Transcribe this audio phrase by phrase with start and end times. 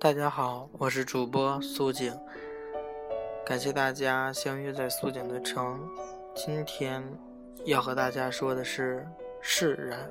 [0.00, 2.18] 大家好，我是主播苏景，
[3.44, 5.78] 感谢大家相约在苏景的城。
[6.34, 7.04] 今天
[7.66, 9.06] 要和大家说的是
[9.42, 10.10] 释然。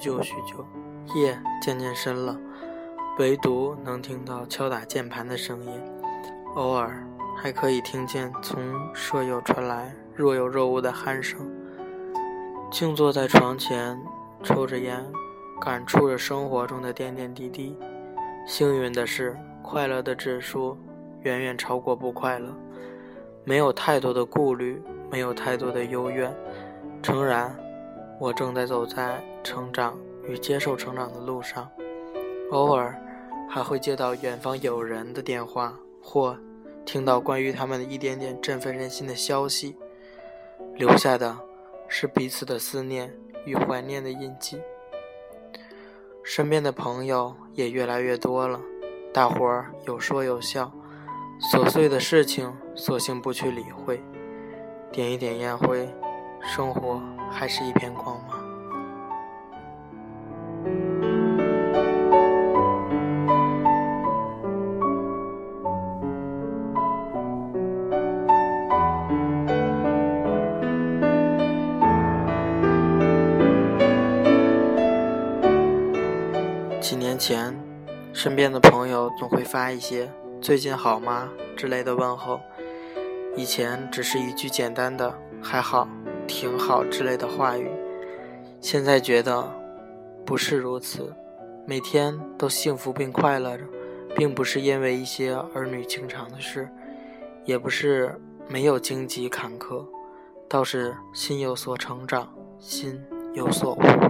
[0.00, 0.64] 久许久，
[1.14, 2.34] 夜渐渐深了，
[3.18, 5.70] 唯独能听到敲打键盘的声音，
[6.54, 8.58] 偶尔还可以听见从
[8.94, 11.38] 舍友传来若有若无的鼾声。
[12.70, 14.00] 静坐在床前，
[14.42, 15.04] 抽着烟，
[15.60, 17.76] 感触着生活中的点点滴滴。
[18.46, 20.78] 幸运的是，快乐的指数
[21.24, 22.48] 远远超过不快乐，
[23.44, 26.34] 没有太多的顾虑，没有太多的幽怨。
[27.02, 27.54] 诚然。
[28.20, 31.70] 我正在走在成长与接受成长的路上，
[32.50, 32.94] 偶尔
[33.48, 36.36] 还会接到远方友人的电话，或
[36.84, 39.74] 听到关于他们的一点点振奋人心的消息，
[40.74, 41.34] 留下的
[41.88, 43.10] 是彼此的思念
[43.46, 44.60] 与怀念的印记。
[46.22, 48.60] 身边的朋友也越来越多了，
[49.14, 50.70] 大伙儿有说有笑，
[51.50, 53.98] 琐碎的事情索性不去理会，
[54.92, 55.88] 点一点烟灰，
[56.42, 57.00] 生活。
[57.32, 58.36] 还是一片光芒。
[76.80, 77.56] 几年前，
[78.12, 80.10] 身边的朋友总会发一些
[80.42, 82.40] “最近好吗”之类的问候，
[83.36, 85.86] 以前只是一句简单的“还好”。
[86.30, 87.68] 挺好之类的话语，
[88.60, 89.52] 现在觉得
[90.24, 91.12] 不是如此。
[91.66, 93.64] 每天都幸福并快乐着，
[94.14, 96.68] 并不是因为一些儿女情长的事，
[97.44, 98.14] 也不是
[98.48, 99.84] 没有荆棘坎坷，
[100.48, 102.98] 倒是心有所成长，心
[103.34, 104.09] 有所悟。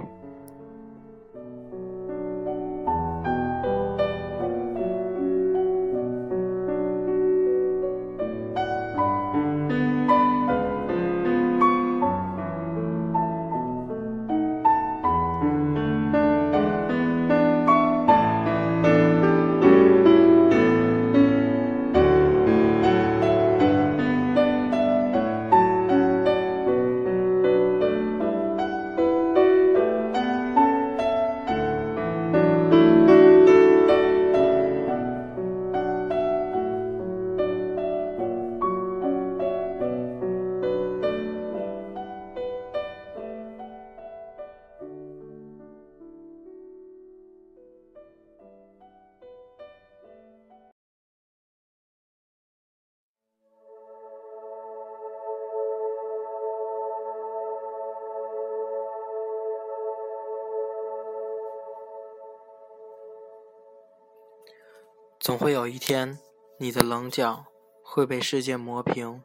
[65.21, 66.17] 总会有一天，
[66.57, 67.45] 你的棱角
[67.83, 69.21] 会被世界磨平，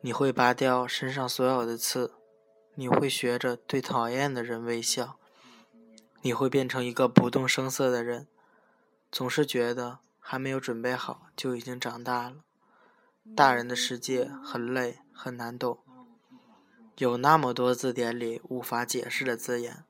[0.00, 2.14] 你会拔掉身上所有的刺，
[2.74, 5.16] 你会学着对讨厌的人微笑，
[6.22, 8.26] 你会变成一个不动声色的人。
[9.12, 12.38] 总是觉得还没有准备好就已经长大了。
[13.36, 15.78] 大人的世界很累，很难懂，
[16.98, 19.84] 有那么多字典里无法解释的字眼，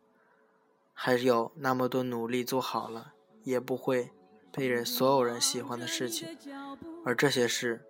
[0.92, 4.12] 还有那么多努力做好了也不会。
[4.56, 6.28] 被人所有人喜欢的事情，
[7.04, 7.80] 而这些事，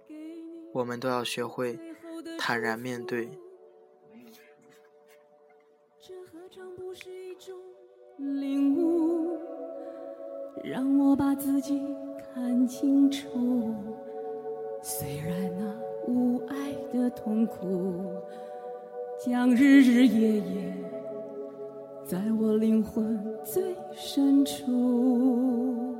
[0.72, 1.78] 我们都要学会
[2.38, 3.28] 坦然面对。
[6.00, 7.54] 这何尝不是一种
[8.16, 9.38] 领悟？
[10.64, 11.82] 让我把自己
[12.32, 13.74] 看清楚。
[14.82, 15.78] 虽然那
[16.08, 18.04] 无爱的痛苦，
[19.22, 20.74] 将日日夜夜
[22.06, 25.94] 在我灵魂最深处。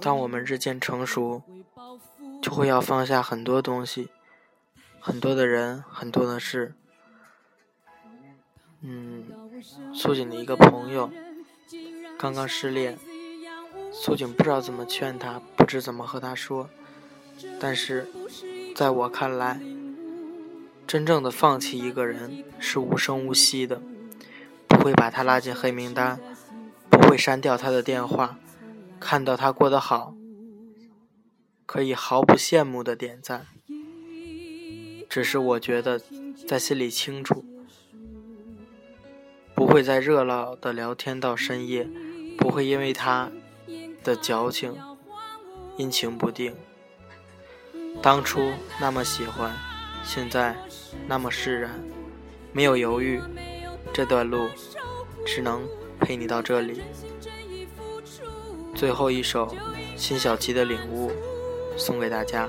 [0.00, 1.42] 当我们日渐成熟，
[2.40, 4.08] 就会要放下很多东西，
[5.00, 6.74] 很多的人，很多的事。
[8.80, 9.24] 嗯，
[9.92, 11.10] 苏锦的一个朋友
[12.16, 12.96] 刚刚失恋，
[13.92, 16.70] 苏锦不知道怎么劝他，不知怎么和他说。
[17.58, 18.08] 但是，
[18.76, 19.60] 在我看来，
[20.86, 23.80] 真正的放弃一个人是无声无息的，
[24.68, 26.20] 不会把他拉进黑名单，
[26.88, 28.38] 不会删掉他的电话。
[29.00, 30.14] 看到他过得好，
[31.66, 33.46] 可以毫不羡慕的点赞。
[35.08, 36.00] 只是我觉得，
[36.46, 37.44] 在心里清楚，
[39.54, 41.88] 不会在热闹的聊天到深夜，
[42.36, 43.30] 不会因为他
[44.04, 44.76] 的矫情
[45.78, 46.54] 阴晴不定。
[48.02, 49.56] 当初那么喜欢，
[50.04, 50.56] 现在
[51.06, 51.80] 那么释然，
[52.52, 53.20] 没有犹豫，
[53.92, 54.48] 这段路
[55.24, 55.66] 只能
[55.98, 56.82] 陪你到这里。
[58.78, 59.52] 最后一首
[59.96, 61.10] 辛晓琪的《领悟》
[61.76, 62.48] 送给大家。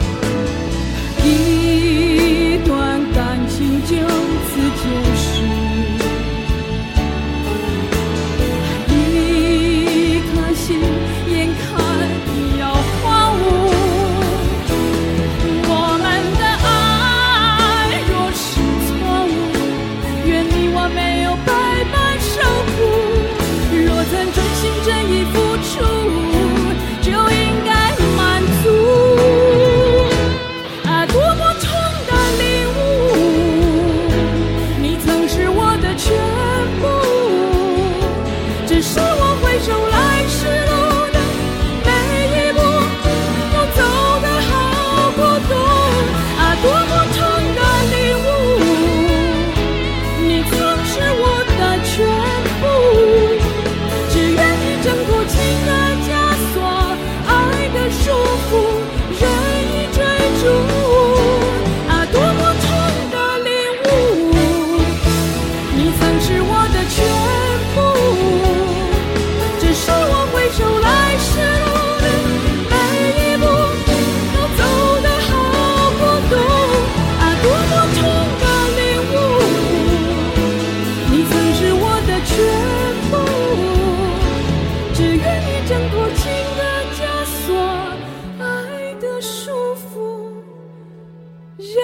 [91.61, 91.75] 人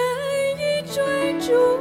[0.58, 1.78] 已追逐。